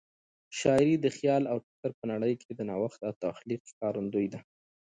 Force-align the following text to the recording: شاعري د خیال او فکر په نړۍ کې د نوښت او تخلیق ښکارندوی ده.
شاعري 0.59 0.95
د 1.01 1.07
خیال 1.17 1.43
او 1.51 1.57
فکر 1.67 1.89
په 1.99 2.03
نړۍ 2.11 2.33
کې 2.41 2.51
د 2.55 2.61
نوښت 2.69 2.99
او 3.07 3.13
تخلیق 3.23 3.61
ښکارندوی 3.71 4.27
ده. 4.33 4.39